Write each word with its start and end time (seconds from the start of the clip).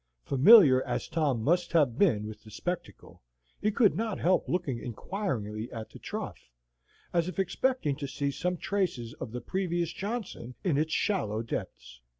Familiar 0.23 0.81
as 0.81 1.07
Tom 1.07 1.43
must 1.43 1.73
have 1.73 1.99
been 1.99 2.25
with 2.25 2.41
the 2.43 2.49
spectacle, 2.49 3.21
he 3.61 3.69
could 3.69 3.95
not 3.95 4.17
help 4.17 4.49
looking 4.49 4.79
inquiringly 4.79 5.71
at 5.71 5.91
the 5.91 5.99
trough, 5.99 6.49
as 7.13 7.27
if 7.29 7.37
expecting 7.37 7.95
to 7.97 8.07
see 8.07 8.31
some 8.31 8.57
traces 8.57 9.13
of 9.19 9.31
the 9.31 9.41
previous 9.41 9.93
Johnson 9.93 10.55
in 10.63 10.75
its 10.75 10.91
shallow 10.91 11.43
depths. 11.43 12.01